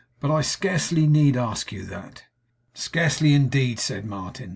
[0.19, 2.23] But I scarcely need ask you that.'
[2.73, 4.49] 'Scarcely indeed,' said Martin.